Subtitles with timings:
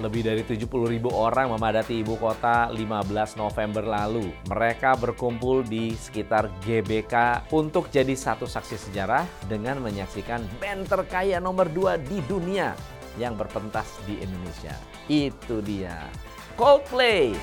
[0.00, 4.32] lebih dari 70 ribu orang memadati ibu kota 15 November lalu.
[4.48, 11.68] Mereka berkumpul di sekitar GBK untuk jadi satu saksi sejarah dengan menyaksikan band terkaya nomor
[11.68, 12.72] 2 di dunia
[13.20, 14.72] yang berpentas di Indonesia.
[15.10, 16.08] Itu dia,
[16.56, 17.36] Coldplay.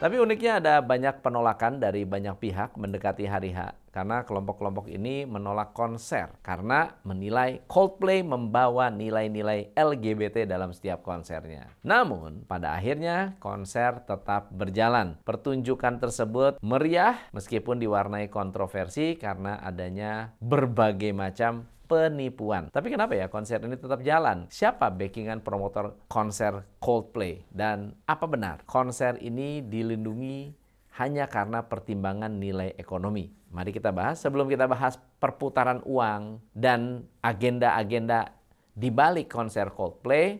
[0.00, 5.76] Tapi uniknya ada banyak penolakan dari banyak pihak mendekati hari H karena kelompok-kelompok ini menolak
[5.76, 11.68] konser karena menilai Coldplay membawa nilai-nilai LGBT dalam setiap konsernya.
[11.84, 15.20] Namun, pada akhirnya konser tetap berjalan.
[15.20, 22.70] Pertunjukan tersebut meriah meskipun diwarnai kontroversi karena adanya berbagai macam penipuan.
[22.70, 24.46] Tapi kenapa ya konser ini tetap jalan?
[24.46, 27.42] Siapa backingan promotor konser Coldplay?
[27.50, 30.54] Dan apa benar konser ini dilindungi
[31.02, 33.34] hanya karena pertimbangan nilai ekonomi?
[33.50, 38.30] Mari kita bahas sebelum kita bahas perputaran uang dan agenda-agenda
[38.70, 40.38] di balik konser Coldplay.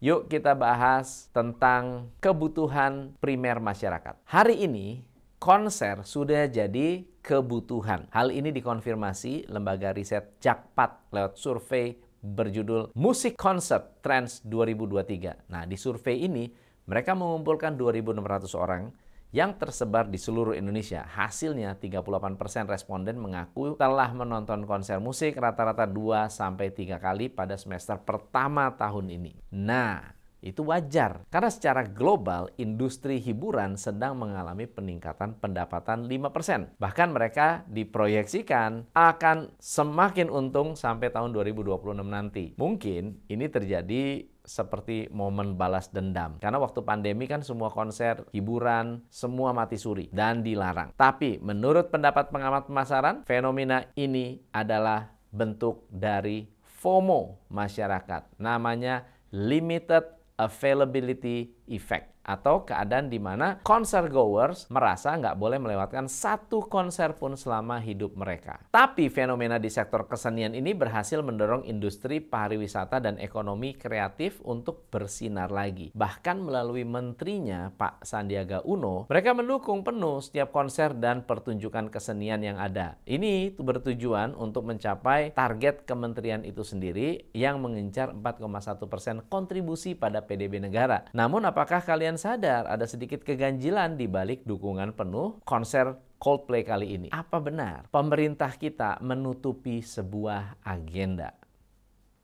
[0.00, 4.14] Yuk kita bahas tentang kebutuhan primer masyarakat.
[4.24, 5.02] Hari ini
[5.38, 8.10] konser sudah jadi kebutuhan.
[8.10, 15.50] Hal ini dikonfirmasi lembaga riset Jakpat lewat survei berjudul Musik Concert Trends 2023.
[15.50, 16.50] Nah, di survei ini
[16.90, 18.90] mereka mengumpulkan 2.600 orang
[19.28, 21.04] yang tersebar di seluruh Indonesia.
[21.04, 28.00] Hasilnya 38% responden mengaku telah menonton konser musik rata-rata 2 sampai 3 kali pada semester
[28.00, 29.36] pertama tahun ini.
[29.52, 36.78] Nah, itu wajar karena secara global industri hiburan sedang mengalami peningkatan pendapatan 5%.
[36.78, 42.54] Bahkan mereka diproyeksikan akan semakin untung sampai tahun 2026 nanti.
[42.54, 46.40] Mungkin ini terjadi seperti momen balas dendam.
[46.40, 50.96] Karena waktu pandemi kan semua konser, hiburan, semua mati suri dan dilarang.
[50.96, 56.48] Tapi menurut pendapat pengamat pemasaran, fenomena ini adalah bentuk dari
[56.80, 58.40] FOMO masyarakat.
[58.40, 66.68] Namanya limited availability effect atau keadaan di mana konser goers merasa nggak boleh melewatkan satu
[66.68, 68.60] konser pun selama hidup mereka.
[68.68, 75.48] Tapi fenomena di sektor kesenian ini berhasil mendorong industri pariwisata dan ekonomi kreatif untuk bersinar
[75.48, 75.88] lagi.
[75.96, 82.60] Bahkan melalui menterinya Pak Sandiaga Uno, mereka mendukung penuh setiap konser dan pertunjukan kesenian yang
[82.60, 83.00] ada.
[83.08, 90.60] Ini bertujuan untuk mencapai target kementerian itu sendiri yang mengincar 4,1 persen kontribusi pada PDB
[90.60, 91.08] negara.
[91.16, 97.08] Namun apakah kalian sadar ada sedikit keganjilan di balik dukungan penuh konser Coldplay kali ini.
[97.14, 101.37] Apa benar pemerintah kita menutupi sebuah agenda?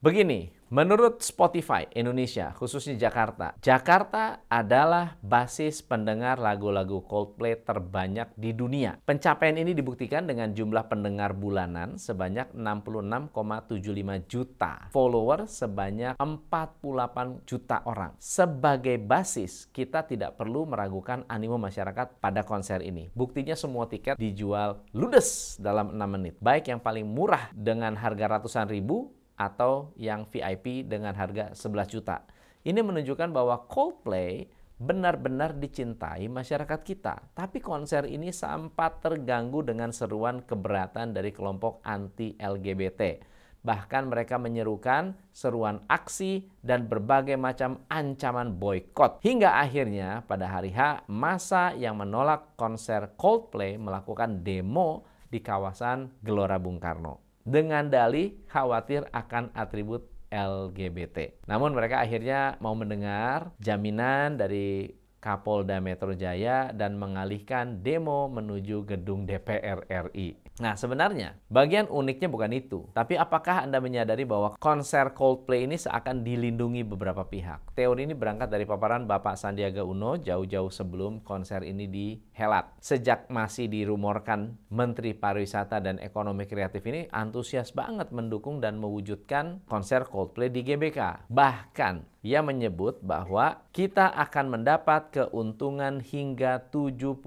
[0.04, 8.98] Begini, Menurut Spotify Indonesia, khususnya Jakarta, Jakarta adalah basis pendengar lagu-lagu Coldplay terbanyak di dunia.
[9.06, 18.18] Pencapaian ini dibuktikan dengan jumlah pendengar bulanan sebanyak 66,75 juta, follower sebanyak 48 juta orang.
[18.18, 23.14] Sebagai basis, kita tidak perlu meragukan animo masyarakat pada konser ini.
[23.14, 26.34] Buktinya semua tiket dijual ludes dalam 6 menit.
[26.42, 32.22] Baik yang paling murah dengan harga ratusan ribu atau yang VIP dengan harga 11 juta.
[32.64, 37.30] Ini menunjukkan bahwa Coldplay benar-benar dicintai masyarakat kita.
[37.36, 43.32] Tapi konser ini sempat terganggu dengan seruan keberatan dari kelompok anti-LGBT.
[43.64, 49.24] Bahkan mereka menyerukan seruan aksi dan berbagai macam ancaman boykot.
[49.24, 56.60] Hingga akhirnya pada hari H, masa yang menolak konser Coldplay melakukan demo di kawasan Gelora
[56.60, 61.46] Bung Karno dengan dalih khawatir akan atribut LGBT.
[61.46, 64.90] Namun mereka akhirnya mau mendengar jaminan dari
[65.24, 70.43] Kapolda Metro Jaya dan mengalihkan demo menuju gedung DPR RI.
[70.62, 72.86] Nah, sebenarnya bagian uniknya bukan itu.
[72.94, 77.74] Tapi apakah Anda menyadari bahwa konser Coldplay ini seakan dilindungi beberapa pihak?
[77.74, 82.70] Teori ini berangkat dari paparan Bapak Sandiaga Uno jauh-jauh sebelum konser ini dihelat.
[82.78, 90.06] Sejak masih dirumorkan Menteri Pariwisata dan Ekonomi Kreatif ini antusias banget mendukung dan mewujudkan konser
[90.06, 91.26] Coldplay di GBK.
[91.34, 97.20] Bahkan ia menyebut bahwa kita akan mendapat keuntungan hingga 75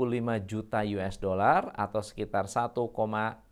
[0.49, 2.89] juta US dollar atau sekitar 1,5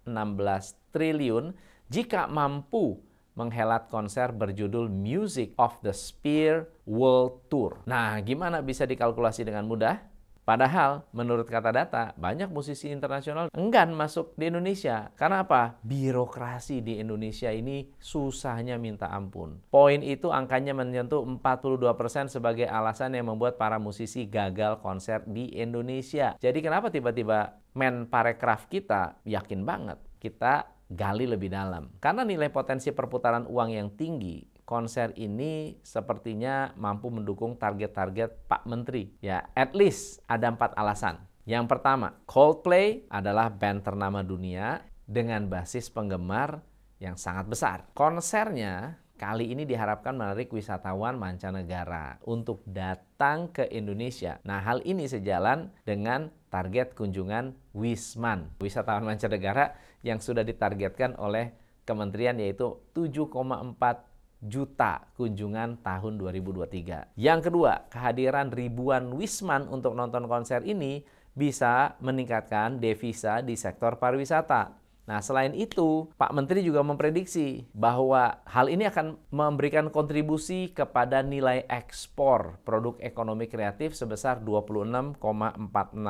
[0.09, 1.53] 16 triliun
[1.85, 2.97] jika mampu
[3.37, 7.83] menghelat konser berjudul Music of the Spear World Tour.
[7.83, 10.14] Nah, gimana bisa dikalkulasi dengan mudah?
[10.45, 15.09] Padahal menurut kata data banyak musisi internasional enggan masuk di Indonesia.
[15.17, 15.81] Karena apa?
[15.81, 19.57] Birokrasi di Indonesia ini susahnya minta ampun.
[19.73, 26.37] Poin itu angkanya menyentuh 42% sebagai alasan yang membuat para musisi gagal konser di Indonesia.
[26.37, 31.89] Jadi kenapa tiba-tiba men parekraf kita yakin banget kita gali lebih dalam.
[31.97, 39.13] Karena nilai potensi perputaran uang yang tinggi, konser ini sepertinya mampu mendukung target-target Pak Menteri.
[39.21, 41.21] Ya, at least ada empat alasan.
[41.45, 46.65] Yang pertama, Coldplay adalah band ternama dunia dengan basis penggemar
[46.97, 47.77] yang sangat besar.
[47.93, 54.41] Konsernya kali ini diharapkan menarik wisatawan mancanegara untuk datang ke Indonesia.
[54.41, 61.53] Nah, hal ini sejalan dengan target kunjungan Wisman, wisatawan mancanegara yang sudah ditargetkan oleh
[61.85, 64.14] kementerian yaitu 7,4
[64.45, 67.17] juta kunjungan tahun 2023.
[67.17, 71.01] Yang kedua, kehadiran ribuan Wisman untuk nonton konser ini
[71.35, 74.85] bisa meningkatkan devisa di sektor pariwisata.
[75.05, 81.61] Nah, selain itu, Pak Menteri juga memprediksi bahwa hal ini akan memberikan kontribusi kepada nilai
[81.69, 85.21] ekspor produk ekonomi kreatif sebesar 26,46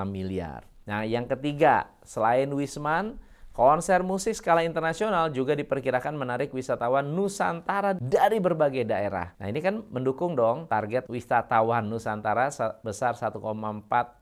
[0.07, 0.63] miliar.
[0.87, 3.19] Nah, yang ketiga, selain Wisman,
[3.55, 9.31] Konser musik skala internasional juga diperkirakan menarik wisatawan Nusantara dari berbagai daerah.
[9.39, 13.39] Nah ini kan mendukung dong target wisatawan Nusantara sebesar 1,4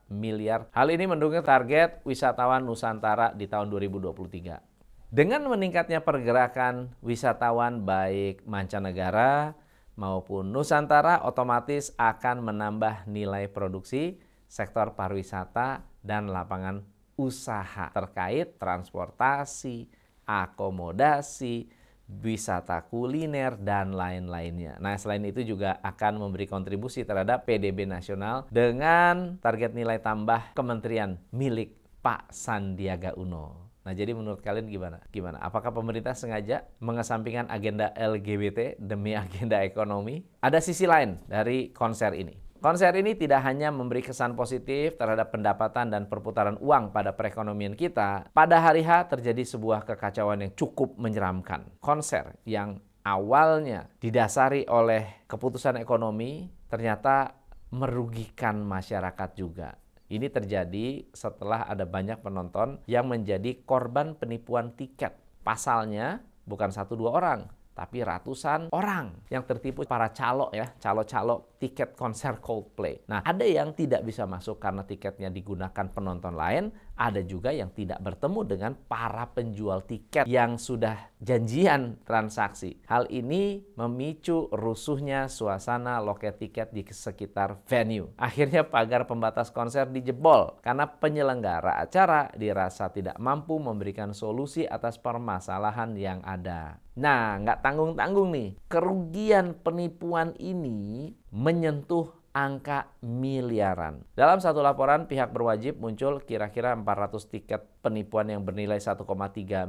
[0.06, 0.70] miliar.
[0.70, 5.10] Hal ini mendukung target wisatawan Nusantara di tahun 2023.
[5.10, 9.58] Dengan meningkatnya pergerakan wisatawan baik mancanegara
[9.98, 14.14] maupun Nusantara otomatis akan menambah nilai produksi
[14.46, 19.86] sektor pariwisata dan lapangan usaha terkait transportasi,
[20.26, 21.68] akomodasi,
[22.04, 24.76] wisata kuliner, dan lain-lainnya.
[24.80, 31.16] Nah, selain itu juga akan memberi kontribusi terhadap PDB nasional dengan target nilai tambah kementerian
[31.32, 31.72] milik
[32.04, 33.72] Pak Sandiaga Uno.
[33.84, 35.00] Nah, jadi menurut kalian gimana?
[35.12, 35.36] Gimana?
[35.44, 40.24] Apakah pemerintah sengaja mengesampingkan agenda LGBT demi agenda ekonomi?
[40.40, 42.43] Ada sisi lain dari konser ini.
[42.64, 48.32] Konser ini tidak hanya memberi kesan positif terhadap pendapatan dan perputaran uang pada perekonomian kita,
[48.32, 51.68] pada hari H terjadi sebuah kekacauan yang cukup menyeramkan.
[51.76, 57.36] Konser yang awalnya didasari oleh keputusan ekonomi ternyata
[57.68, 59.76] merugikan masyarakat juga.
[60.08, 65.12] Ini terjadi setelah ada banyak penonton yang menjadi korban penipuan tiket.
[65.44, 67.44] Pasalnya bukan satu dua orang,
[67.74, 73.02] tapi ratusan orang yang tertipu para calo ya, calo-calo tiket konser Coldplay.
[73.10, 77.98] Nah, ada yang tidak bisa masuk karena tiketnya digunakan penonton lain, ada juga yang tidak
[78.00, 82.78] bertemu dengan para penjual tiket yang sudah janjian transaksi.
[82.86, 88.14] Hal ini memicu rusuhnya suasana loket tiket di sekitar venue.
[88.14, 95.98] Akhirnya pagar pembatas konser dijebol karena penyelenggara acara dirasa tidak mampu memberikan solusi atas permasalahan
[95.98, 96.78] yang ada.
[96.94, 98.50] Nah, nggak tanggung-tanggung nih.
[98.70, 104.02] Kerugian penipuan ini menyentuh angka miliaran.
[104.18, 109.06] Dalam satu laporan, pihak berwajib muncul kira-kira 400 tiket penipuan yang bernilai 1,3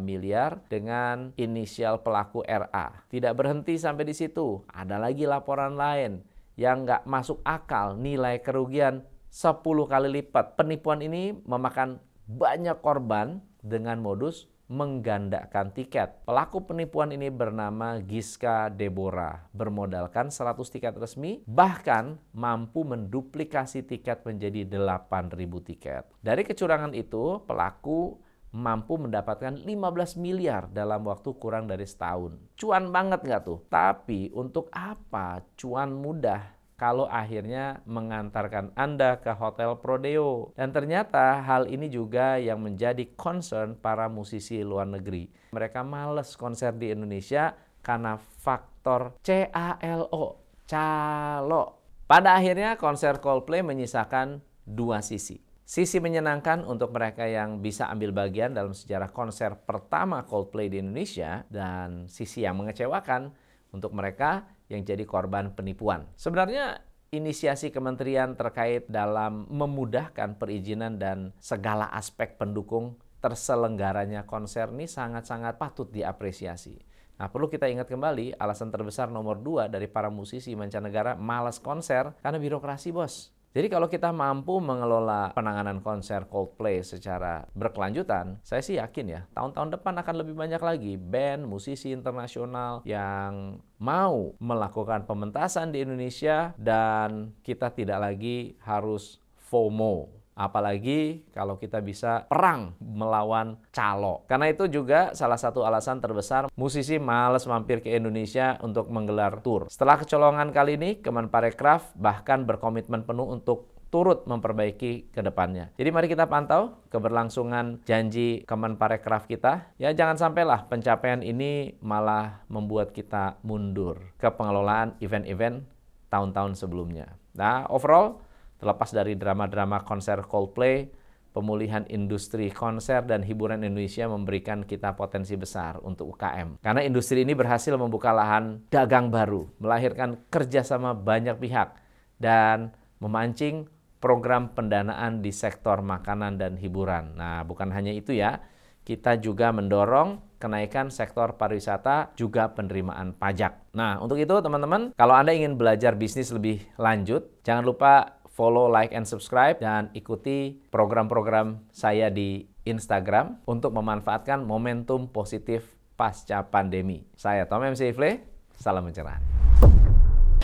[0.02, 3.06] miliar dengan inisial pelaku RA.
[3.08, 6.26] Tidak berhenti sampai di situ, ada lagi laporan lain
[6.58, 10.58] yang nggak masuk akal nilai kerugian 10 kali lipat.
[10.58, 16.26] Penipuan ini memakan banyak korban dengan modus menggandakan tiket.
[16.26, 24.66] Pelaku penipuan ini bernama Giska Deborah, bermodalkan 100 tiket resmi, bahkan mampu menduplikasi tiket menjadi
[24.66, 25.38] 8.000
[25.70, 26.04] tiket.
[26.22, 28.18] Dari kecurangan itu, pelaku
[28.56, 32.40] mampu mendapatkan 15 miliar dalam waktu kurang dari setahun.
[32.56, 33.60] Cuan banget nggak tuh?
[33.68, 40.52] Tapi untuk apa cuan mudah kalau akhirnya mengantarkan Anda ke hotel Prodeo.
[40.56, 45.32] Dan ternyata hal ini juga yang menjadi concern para musisi luar negeri.
[45.56, 51.64] Mereka males konser di Indonesia karena faktor CALO, calo.
[52.06, 55.42] Pada akhirnya konser Coldplay menyisakan dua sisi.
[55.66, 61.42] Sisi menyenangkan untuk mereka yang bisa ambil bagian dalam sejarah konser pertama Coldplay di Indonesia
[61.50, 63.34] dan sisi yang mengecewakan
[63.74, 66.08] untuk mereka yang jadi korban penipuan.
[66.18, 66.82] Sebenarnya
[67.14, 75.90] inisiasi kementerian terkait dalam memudahkan perizinan dan segala aspek pendukung terselenggaranya konser ini sangat-sangat patut
[75.90, 76.78] diapresiasi.
[77.16, 82.12] Nah, perlu kita ingat kembali, alasan terbesar nomor dua dari para musisi mancanegara malas konser
[82.20, 83.35] karena birokrasi, bos.
[83.56, 89.80] Jadi kalau kita mampu mengelola penanganan konser Coldplay secara berkelanjutan, saya sih yakin ya, tahun-tahun
[89.80, 97.32] depan akan lebih banyak lagi band, musisi internasional yang mau melakukan pementasan di Indonesia dan
[97.48, 104.28] kita tidak lagi harus FOMO Apalagi kalau kita bisa perang melawan calo.
[104.28, 109.72] Karena itu juga salah satu alasan terbesar musisi males mampir ke Indonesia untuk menggelar tour.
[109.72, 115.72] Setelah kecolongan kali ini, Kemenparekraf bahkan berkomitmen penuh untuk turut memperbaiki ke depannya.
[115.80, 119.72] Jadi mari kita pantau keberlangsungan janji Kemenparekraf kita.
[119.80, 125.64] Ya jangan sampailah pencapaian ini malah membuat kita mundur ke pengelolaan event-event
[126.12, 127.16] tahun-tahun sebelumnya.
[127.36, 128.24] Nah, overall
[128.58, 130.88] terlepas dari drama-drama konser Coldplay,
[131.36, 136.64] pemulihan industri konser dan hiburan Indonesia memberikan kita potensi besar untuk UKM.
[136.64, 141.76] Karena industri ini berhasil membuka lahan dagang baru, melahirkan kerjasama banyak pihak,
[142.16, 142.72] dan
[143.04, 143.68] memancing
[144.00, 147.20] program pendanaan di sektor makanan dan hiburan.
[147.20, 148.40] Nah, bukan hanya itu ya,
[148.86, 153.74] kita juga mendorong kenaikan sektor pariwisata juga penerimaan pajak.
[153.74, 158.92] Nah, untuk itu teman-teman, kalau Anda ingin belajar bisnis lebih lanjut, jangan lupa follow, like,
[158.92, 165.64] and subscribe, dan ikuti program-program saya di Instagram untuk memanfaatkan momentum positif
[165.96, 167.08] pasca pandemi.
[167.16, 168.20] Saya Tom MC Ifle,
[168.60, 169.24] salam pencerahan.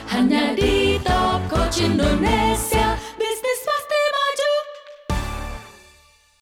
[0.08, 1.44] Hanya di Top
[1.76, 2.81] Indonesia.